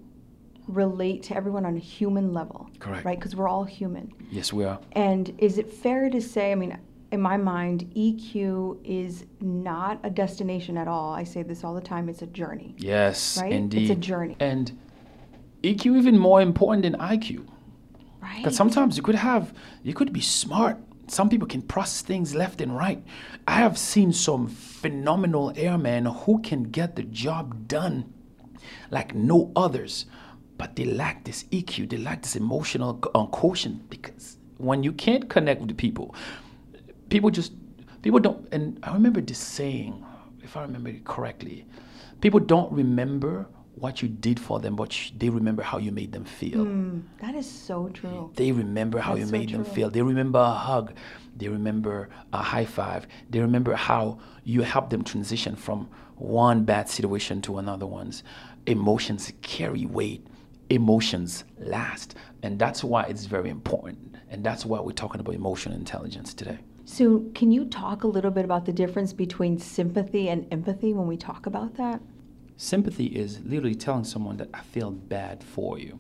relate 0.68 1.22
to 1.24 1.36
everyone 1.36 1.65
on 1.65 1.75
a 1.75 1.80
human 1.80 2.34
level. 2.34 2.70
Correct. 2.80 3.06
Right? 3.06 3.20
Because 3.20 3.36
we're 3.36 3.48
all 3.48 3.63
human. 3.63 4.12
Yes, 4.32 4.51
we 4.51 4.63
are. 4.63 4.80
And 4.94 5.34
is 5.38 5.58
it 5.58 5.72
fair 5.72 6.10
to 6.10 6.22
say, 6.22 6.51
I 6.51 6.56
mean, 6.56 6.77
in 7.16 7.22
my 7.22 7.38
mind, 7.38 7.92
EQ 7.96 8.80
is 8.84 9.26
not 9.40 10.00
a 10.04 10.10
destination 10.10 10.78
at 10.78 10.88
all. 10.88 11.14
I 11.14 11.24
say 11.24 11.42
this 11.42 11.64
all 11.64 11.74
the 11.74 11.82
time, 11.82 12.08
it's 12.10 12.22
a 12.22 12.28
journey. 12.28 12.76
Yes, 12.78 13.40
Right? 13.42 13.74
It's 13.74 13.90
a 13.90 13.96
journey. 13.96 14.36
And 14.40 14.78
EQ 15.64 15.98
even 15.98 16.18
more 16.20 16.42
important 16.42 16.84
than 16.84 16.94
IQ. 17.00 17.48
Right? 18.22 18.38
Because 18.38 18.56
sometimes 18.56 18.98
you 18.98 19.04
could 19.04 19.16
have, 19.16 19.54
you 19.82 19.94
could 19.94 20.14
be 20.14 20.22
smart. 20.22 20.78
Some 21.08 21.30
people 21.30 21.48
can 21.48 21.62
process 21.62 22.02
things 22.02 22.36
left 22.36 22.62
and 22.62 22.76
right. 22.76 23.02
I 23.48 23.56
have 23.66 23.78
seen 23.78 24.12
some 24.12 24.48
phenomenal 24.48 25.54
airmen 25.56 26.06
who 26.06 26.42
can 26.42 26.64
get 26.64 26.96
the 26.96 27.04
job 27.04 27.68
done 27.68 28.14
like 28.92 29.16
no 29.16 29.52
others, 29.56 30.06
but 30.58 30.76
they 30.76 30.86
lack 30.86 31.24
this 31.24 31.44
EQ. 31.46 31.90
They 31.90 31.98
lack 31.98 32.24
this 32.24 32.36
emotional 32.36 33.00
uh, 33.14 33.26
quotient 33.28 33.90
because 33.90 34.38
When 34.58 34.84
you 34.84 34.94
can't 34.94 35.30
connect 35.30 35.60
with 35.62 35.70
the 35.70 35.76
people, 35.76 36.16
people 37.10 37.30
just 37.30 37.54
people 38.02 38.20
don't. 38.20 38.48
And 38.52 38.80
I 38.84 38.94
remember 38.94 39.22
this 39.22 39.40
saying, 39.40 40.06
if 40.44 40.56
I 40.58 40.62
remember 40.62 40.90
it 40.90 41.06
correctly, 41.06 41.66
people 42.22 42.40
don't 42.40 42.72
remember 42.72 43.48
what 43.76 44.02
you 44.02 44.08
did 44.08 44.40
for 44.40 44.60
them, 44.60 44.76
but 44.76 44.98
they 45.18 45.30
remember 45.30 45.62
how 45.62 45.78
you 45.78 45.92
made 45.92 46.12
them 46.12 46.24
feel. 46.24 46.66
Mm, 46.66 47.04
that 47.20 47.36
is 47.36 47.50
so 47.50 47.90
true. 47.90 48.32
They 48.36 48.52
remember 48.52 49.00
how 49.00 49.16
That's 49.16 49.22
you 49.22 49.26
so 49.26 49.32
made 49.34 49.50
them 49.50 49.66
feel. 49.66 49.90
They 49.90 50.02
remember 50.02 50.40
a 50.40 50.52
hug. 50.54 50.94
They 51.36 51.50
remember 51.50 52.10
a 52.32 52.42
high 52.42 52.66
five. 52.66 53.06
They 53.30 53.40
remember 53.40 53.76
how 53.76 54.20
you 54.46 54.62
helped 54.62 54.92
them 54.92 55.04
transition 55.04 55.56
from 55.56 55.90
one 56.16 56.64
bad 56.64 56.88
situation 56.90 57.42
to 57.44 57.58
another 57.58 57.86
one's. 57.86 58.24
Emotions 58.66 59.34
carry 59.42 59.86
weight. 59.86 60.26
Emotions 60.70 61.44
last. 61.60 62.16
And 62.44 62.58
that's 62.58 62.84
why 62.84 63.04
it's 63.04 63.26
very 63.26 63.50
important. 63.50 64.16
And 64.30 64.44
that's 64.44 64.66
why 64.66 64.80
we're 64.80 64.94
talking 64.94 65.20
about 65.20 65.36
emotional 65.36 65.76
intelligence 65.76 66.34
today. 66.34 66.60
So, 66.88 67.25
can 67.34 67.51
you 67.51 67.65
talk 67.65 68.04
a 68.04 68.08
little 68.08 68.30
bit 68.30 68.46
about 68.46 68.65
the 68.65 68.72
difference 68.72 69.12
between 69.12 69.58
sympathy 69.58 70.30
and 70.30 70.48
empathy 70.51 70.94
when 70.94 71.08
we 71.08 71.18
talk 71.18 71.48
about 71.48 71.75
that? 71.77 72.00
Sympathy 72.58 73.08
is 73.08 73.42
literally 73.42 73.74
telling 73.74 74.04
someone 74.04 74.38
that 74.38 74.50
I 74.54 74.62
feel 74.62 74.92
bad 74.92 75.44
for 75.44 75.80
you. 75.80 76.00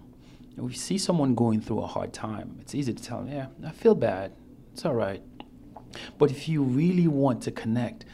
If 0.55 0.63
we 0.63 0.73
see 0.73 0.99
someone 0.99 1.33
going 1.33 1.59
through 1.59 1.81
a 1.81 1.87
hard 1.87 2.13
time, 2.13 2.57
it's 2.61 2.75
easy 2.75 2.93
to 2.93 3.03
tell 3.03 3.23
them, 3.23 3.33
yeah, 3.33 3.47
I 3.65 3.71
feel 3.71 3.95
bad. 3.95 4.33
It's 4.73 4.85
all 4.85 4.93
right. 4.93 5.23
But 6.19 6.29
if 6.29 6.47
you 6.47 6.61
really 6.61 7.07
want 7.07 7.41
to 7.43 7.51
connect, 7.51 8.05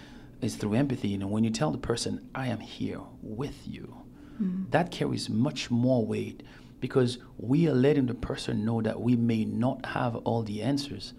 it's 0.41 0.55
through 0.55 0.75
empathy. 0.75 1.13
And 1.13 1.29
when 1.29 1.43
you 1.43 1.49
tell 1.49 1.71
the 1.71 1.77
person, 1.77 2.29
I 2.33 2.47
am 2.47 2.61
here 2.61 3.01
with 3.21 3.67
you, 3.67 3.97
mm-hmm. 4.41 4.69
that 4.69 4.91
carries 4.91 5.29
much 5.29 5.69
more 5.69 6.05
weight 6.05 6.41
because 6.79 7.19
we 7.37 7.67
are 7.67 7.75
letting 7.75 8.07
the 8.07 8.13
person 8.13 8.63
know 8.63 8.81
that 8.81 9.01
we 9.01 9.15
may 9.17 9.43
not 9.43 9.85
have 9.87 10.15
all 10.15 10.41
the 10.41 10.61
answers, 10.61 11.13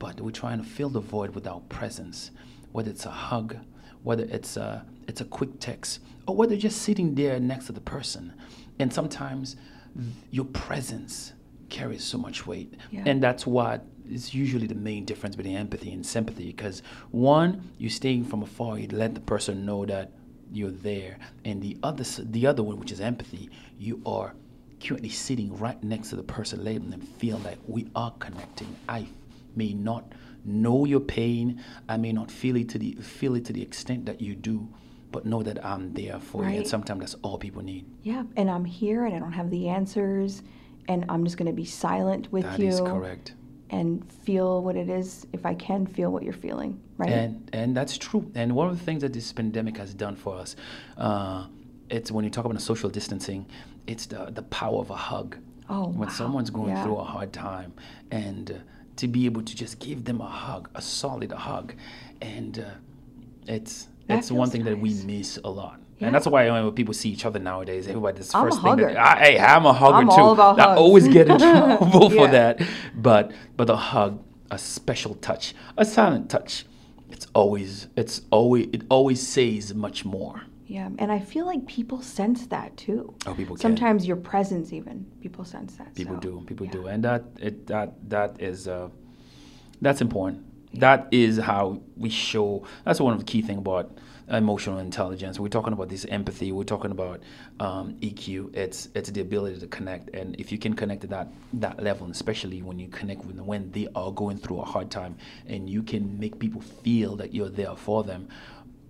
but 0.00 0.20
we're 0.20 0.32
trying 0.32 0.58
to 0.58 0.64
fill 0.64 0.88
the 0.88 0.98
void 0.98 1.36
with 1.36 1.46
our 1.46 1.60
presence, 1.68 2.32
whether 2.72 2.90
it's 2.90 3.06
a 3.06 3.10
hug, 3.10 3.56
whether 4.02 4.24
it's 4.24 4.56
a, 4.56 4.84
it's 5.06 5.20
a 5.20 5.24
quick 5.26 5.60
text, 5.60 6.00
or 6.26 6.34
whether 6.34 6.56
just 6.56 6.82
sitting 6.82 7.14
there 7.14 7.38
next 7.38 7.66
to 7.66 7.72
the 7.72 7.80
person. 7.80 8.32
And 8.80 8.92
sometimes 8.92 9.56
your 10.30 10.46
presence 10.46 11.34
carries 11.68 12.02
so 12.02 12.16
much 12.16 12.46
weight. 12.46 12.74
Yeah. 12.90 13.02
And 13.06 13.22
that's 13.22 13.46
what 13.46 13.84
is 14.10 14.34
usually 14.34 14.66
the 14.66 14.74
main 14.74 15.04
difference 15.04 15.36
between 15.36 15.56
empathy 15.56 15.92
and 15.92 16.04
sympathy. 16.04 16.46
Because 16.46 16.82
one, 17.10 17.70
you're 17.76 17.90
staying 17.90 18.24
from 18.24 18.42
afar, 18.42 18.78
you 18.78 18.88
let 18.88 19.14
the 19.14 19.20
person 19.20 19.66
know 19.66 19.84
that 19.84 20.12
you're 20.50 20.70
there. 20.70 21.18
And 21.44 21.60
the 21.62 21.76
other, 21.82 22.04
the 22.18 22.46
other 22.46 22.62
one, 22.62 22.80
which 22.80 22.90
is 22.90 23.02
empathy, 23.02 23.50
you 23.78 24.00
are 24.06 24.34
currently 24.82 25.10
sitting 25.10 25.54
right 25.58 25.80
next 25.84 26.08
to 26.08 26.16
the 26.16 26.22
person, 26.22 26.64
letting 26.64 26.88
them 26.88 27.02
feel 27.02 27.38
like 27.44 27.58
we 27.66 27.86
are 27.94 28.12
connecting. 28.12 28.74
I 28.88 29.06
may 29.56 29.72
not 29.74 30.12
know 30.44 30.84
your 30.84 31.00
pain. 31.00 31.62
I 31.88 31.96
may 31.96 32.12
not 32.12 32.30
feel 32.30 32.56
it 32.56 32.68
to 32.70 32.78
the 32.78 32.92
feel 33.02 33.34
it 33.36 33.44
to 33.46 33.52
the 33.52 33.62
extent 33.62 34.06
that 34.06 34.20
you 34.20 34.34
do, 34.34 34.68
but 35.12 35.26
know 35.26 35.42
that 35.42 35.64
I'm 35.64 35.92
there 35.94 36.18
for 36.20 36.44
you. 36.44 36.58
And 36.58 36.66
sometimes 36.66 37.00
that's 37.00 37.14
all 37.22 37.38
people 37.38 37.62
need. 37.62 37.84
Yeah, 38.02 38.24
and 38.36 38.50
I'm 38.50 38.64
here 38.64 39.04
and 39.06 39.14
I 39.14 39.18
don't 39.18 39.32
have 39.32 39.50
the 39.50 39.68
answers, 39.68 40.42
and 40.88 41.04
I'm 41.08 41.24
just 41.24 41.36
going 41.36 41.46
to 41.50 41.52
be 41.52 41.64
silent 41.66 42.32
with 42.32 42.44
That 42.44 42.58
you 42.58 42.68
is 42.68 42.80
correct. 42.80 43.34
and 43.70 44.10
feel 44.24 44.62
what 44.62 44.76
it 44.76 44.88
is, 44.88 45.26
if 45.32 45.44
I 45.46 45.54
can 45.54 45.86
feel 45.86 46.10
what 46.10 46.22
you're 46.22 46.32
feeling, 46.32 46.80
right? 46.96 47.10
And 47.10 47.48
and 47.52 47.76
that's 47.76 47.98
true. 47.98 48.30
And 48.34 48.54
one 48.54 48.68
of 48.68 48.78
the 48.78 48.84
things 48.84 49.02
that 49.02 49.12
this 49.12 49.32
pandemic 49.32 49.76
has 49.76 49.94
done 49.94 50.16
for 50.16 50.36
us, 50.36 50.56
uh, 50.96 51.46
it's 51.90 52.10
when 52.10 52.24
you 52.24 52.30
talk 52.30 52.44
about 52.44 52.60
social 52.62 52.88
distancing, 52.88 53.46
it's 53.86 54.06
the 54.06 54.30
the 54.32 54.42
power 54.44 54.78
of 54.78 54.90
a 54.90 54.96
hug. 54.96 55.36
Oh, 55.68 55.86
when 55.86 56.08
wow. 56.08 56.14
someone's 56.14 56.50
going 56.50 56.70
Yeah. 56.70 56.82
through 56.82 56.96
a 56.96 57.04
hard 57.04 57.32
time, 57.32 57.72
and 58.10 58.50
uh, 58.50 58.54
to 59.00 59.08
be 59.08 59.24
able 59.24 59.42
to 59.42 59.56
just 59.56 59.78
give 59.78 60.04
them 60.04 60.20
a 60.20 60.26
hug, 60.28 60.68
a 60.74 60.82
solid 60.82 61.32
hug, 61.32 61.74
and 62.20 62.58
uh, 62.58 62.64
it's 63.46 63.88
That 64.06 64.18
it's 64.18 64.30
one 64.30 64.50
thing 64.50 64.64
that 64.64 64.78
we 64.78 64.92
miss 65.04 65.38
a 65.42 65.48
lot. 65.50 65.80
Yeah. 65.98 66.06
And 66.06 66.14
that's 66.14 66.26
why 66.26 66.50
when 66.50 66.70
people 66.72 66.92
see 66.94 67.08
each 67.10 67.24
other 67.24 67.38
nowadays, 67.38 67.88
everybody's 67.88 68.34
I'm 68.34 68.42
a 68.42 68.50
first 68.50 68.62
thing 68.62 68.76
that, 68.76 68.96
hugger. 68.96 69.00
"Ah, 69.00 69.16
hey, 69.16 69.38
I'm 69.38 69.64
a 69.64 69.72
hugger 69.72 69.96
I'm 69.96 70.08
too. 70.08 70.42
I 70.62 70.74
always 70.76 71.08
get 71.08 71.28
in 71.28 71.38
trouble 71.46 72.10
for 72.10 72.28
that. 72.28 72.60
But 72.94 73.32
but 73.56 73.70
a 73.70 73.76
hug, 73.76 74.22
a 74.50 74.58
special 74.58 75.14
touch, 75.14 75.54
a 75.78 75.84
silent 75.86 76.28
touch, 76.30 76.66
it's 77.10 77.26
always 77.34 77.88
it's 77.96 78.20
always 78.30 78.68
it 78.72 78.82
always 78.90 79.26
says 79.26 79.74
much 79.74 80.04
more. 80.04 80.42
Yeah, 80.70 80.88
and 81.00 81.10
I 81.10 81.18
feel 81.18 81.46
like 81.46 81.66
people 81.66 82.00
sense 82.00 82.46
that 82.46 82.76
too. 82.76 83.12
Oh, 83.26 83.34
people 83.34 83.56
can. 83.56 83.60
Sometimes 83.60 84.06
your 84.06 84.16
presence, 84.16 84.72
even 84.72 85.04
people 85.20 85.44
sense 85.44 85.74
that. 85.74 85.92
People 85.96 86.14
so, 86.14 86.20
do, 86.20 86.44
people 86.46 86.64
yeah. 86.66 86.72
do, 86.72 86.86
and 86.86 87.02
that 87.02 87.24
it 87.40 87.66
that 87.66 87.94
that 88.08 88.40
is 88.40 88.68
uh, 88.68 88.88
that's 89.80 90.00
important. 90.00 90.46
That 90.74 91.08
is 91.10 91.38
how 91.38 91.82
we 91.96 92.08
show. 92.08 92.64
That's 92.84 93.00
one 93.00 93.12
of 93.12 93.18
the 93.18 93.24
key 93.24 93.42
thing 93.42 93.58
about 93.58 93.98
emotional 94.28 94.78
intelligence. 94.78 95.40
We're 95.40 95.48
talking 95.48 95.72
about 95.72 95.88
this 95.88 96.04
empathy. 96.04 96.52
We're 96.52 96.62
talking 96.62 96.92
about 96.92 97.20
um, 97.58 97.96
EQ. 98.00 98.54
It's 98.54 98.90
it's 98.94 99.10
the 99.10 99.22
ability 99.22 99.58
to 99.58 99.66
connect, 99.66 100.14
and 100.14 100.36
if 100.38 100.52
you 100.52 100.58
can 100.58 100.74
connect 100.74 101.00
to 101.00 101.08
that 101.08 101.32
that 101.54 101.82
level, 101.82 102.04
and 102.04 102.14
especially 102.14 102.62
when 102.62 102.78
you 102.78 102.86
connect 102.86 103.24
with 103.24 103.40
when 103.40 103.72
they 103.72 103.88
are 103.96 104.12
going 104.12 104.38
through 104.38 104.60
a 104.60 104.64
hard 104.64 104.88
time, 104.88 105.16
and 105.48 105.68
you 105.68 105.82
can 105.82 106.16
make 106.20 106.38
people 106.38 106.60
feel 106.60 107.16
that 107.16 107.34
you're 107.34 107.48
there 107.48 107.74
for 107.74 108.04
them. 108.04 108.28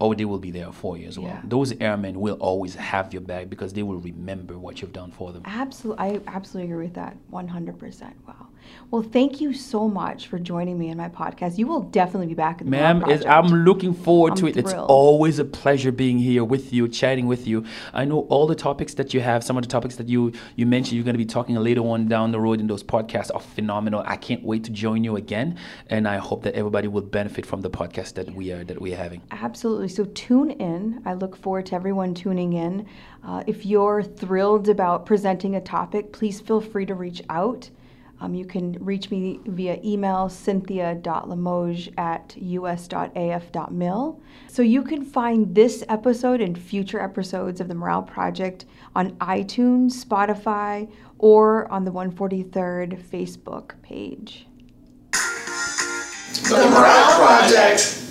Oh, 0.00 0.14
they 0.14 0.25
will 0.25 0.38
be 0.38 0.50
there 0.50 0.73
for 0.73 0.97
you 0.97 1.09
as 1.09 1.19
well. 1.19 1.28
Yeah. 1.28 1.42
Those 1.45 1.73
airmen 1.80 2.19
will 2.21 2.37
always 2.40 2.75
have 2.75 3.12
your 3.12 3.23
back 3.23 3.50
because 3.50 3.73
they 3.73 3.83
will 3.83 3.99
remember 3.99 4.59
what 4.59 4.80
you've 4.80 4.92
done 4.92 5.11
for 5.11 5.33
them. 5.33 5.42
Absolutely, 5.45 6.02
I 6.02 6.21
absolutely 6.26 6.73
agree 6.73 6.87
with 6.87 6.95
that. 6.95 7.16
One 7.28 7.49
hundred 7.49 7.78
percent. 7.78 8.16
Wow. 8.26 8.49
Well, 8.90 9.02
thank 9.02 9.40
you 9.40 9.52
so 9.52 9.88
much 9.88 10.26
for 10.26 10.38
joining 10.38 10.78
me 10.78 10.88
in 10.88 10.98
my 10.98 11.08
podcast. 11.08 11.58
You 11.58 11.68
will 11.68 11.82
definitely 11.82 12.26
be 12.26 12.34
back 12.34 12.60
in 12.60 12.66
the 12.66 12.70
Ma'am, 12.72 13.00
Project. 13.00 13.26
I'm 13.26 13.64
looking 13.64 13.94
forward 13.94 14.36
to 14.36 14.46
I'm 14.46 14.48
it. 14.48 14.56
It's 14.56 14.72
always 14.72 15.38
a 15.38 15.44
pleasure 15.44 15.92
being 15.92 16.18
here 16.18 16.42
with 16.42 16.72
you, 16.72 16.88
chatting 16.88 17.26
with 17.26 17.46
you. 17.46 17.64
I 17.92 18.04
know 18.04 18.20
all 18.22 18.48
the 18.48 18.56
topics 18.56 18.94
that 18.94 19.14
you 19.14 19.20
have, 19.20 19.44
some 19.44 19.56
of 19.56 19.62
the 19.62 19.68
topics 19.68 19.96
that 19.96 20.08
you 20.08 20.32
you 20.56 20.66
mentioned 20.66 20.96
you're 20.96 21.04
going 21.04 21.14
to 21.14 21.18
be 21.18 21.24
talking 21.24 21.54
later 21.54 21.82
on 21.82 22.08
down 22.08 22.32
the 22.32 22.40
road 22.40 22.60
in 22.60 22.66
those 22.66 22.82
podcasts 22.82 23.30
are 23.32 23.40
phenomenal. 23.40 24.02
I 24.04 24.16
can't 24.16 24.42
wait 24.42 24.64
to 24.64 24.70
join 24.70 25.04
you 25.04 25.16
again, 25.16 25.56
and 25.88 26.08
I 26.08 26.16
hope 26.16 26.42
that 26.42 26.54
everybody 26.54 26.88
will 26.88 27.02
benefit 27.02 27.46
from 27.46 27.60
the 27.60 27.70
podcast 27.70 28.14
that 28.14 28.34
we 28.34 28.50
are 28.52 28.64
that 28.64 28.80
we're 28.80 28.96
having. 28.96 29.22
Absolutely. 29.30 29.88
So 29.88 30.04
tune 30.06 30.50
in. 30.50 31.00
I 31.04 31.14
look 31.14 31.36
forward 31.36 31.66
to 31.66 31.76
everyone 31.76 32.14
tuning 32.14 32.54
in. 32.54 32.86
Uh, 33.22 33.44
if 33.46 33.64
you're 33.64 34.02
thrilled 34.02 34.68
about 34.68 35.06
presenting 35.06 35.54
a 35.54 35.60
topic, 35.60 36.12
please 36.12 36.40
feel 36.40 36.60
free 36.60 36.86
to 36.86 36.94
reach 36.94 37.22
out. 37.28 37.70
Um, 38.20 38.34
you 38.34 38.44
can 38.44 38.72
reach 38.80 39.10
me 39.10 39.40
via 39.46 39.80
email 39.82 40.28
cynthia.limoges 40.28 41.88
at 41.96 42.36
us.af.mil. 42.40 44.20
So 44.48 44.62
you 44.62 44.82
can 44.82 45.04
find 45.04 45.54
this 45.54 45.82
episode 45.88 46.40
and 46.40 46.58
future 46.58 47.00
episodes 47.00 47.60
of 47.60 47.68
the 47.68 47.74
Morale 47.74 48.02
Project 48.02 48.66
on 48.94 49.12
iTunes, 49.16 50.04
Spotify, 50.04 50.90
or 51.18 51.70
on 51.72 51.84
the 51.84 51.92
143rd 51.92 53.02
Facebook 53.02 53.80
page. 53.82 54.46
The 55.12 56.68
Morale 56.70 57.16
Project. 57.16 58.09